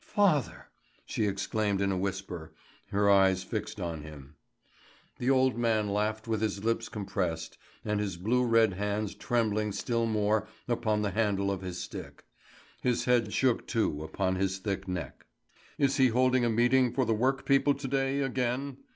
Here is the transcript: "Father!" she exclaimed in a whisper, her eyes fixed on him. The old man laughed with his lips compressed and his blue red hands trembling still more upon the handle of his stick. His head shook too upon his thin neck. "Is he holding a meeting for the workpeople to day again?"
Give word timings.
"Father!" 0.03 0.65
she 1.05 1.27
exclaimed 1.27 1.79
in 1.79 1.91
a 1.91 1.95
whisper, 1.95 2.55
her 2.87 3.07
eyes 3.07 3.43
fixed 3.43 3.79
on 3.79 4.01
him. 4.01 4.33
The 5.19 5.29
old 5.29 5.59
man 5.59 5.89
laughed 5.89 6.27
with 6.27 6.41
his 6.41 6.63
lips 6.63 6.89
compressed 6.89 7.59
and 7.85 7.99
his 7.99 8.17
blue 8.17 8.43
red 8.43 8.73
hands 8.73 9.13
trembling 9.13 9.71
still 9.73 10.07
more 10.07 10.47
upon 10.67 11.03
the 11.03 11.11
handle 11.11 11.51
of 11.51 11.61
his 11.61 11.77
stick. 11.77 12.23
His 12.81 13.05
head 13.05 13.31
shook 13.31 13.67
too 13.67 14.03
upon 14.03 14.37
his 14.37 14.57
thin 14.57 14.81
neck. 14.87 15.27
"Is 15.77 15.97
he 15.97 16.07
holding 16.07 16.43
a 16.43 16.49
meeting 16.49 16.91
for 16.93 17.05
the 17.05 17.13
workpeople 17.13 17.75
to 17.75 17.87
day 17.87 18.21
again?" 18.21 18.77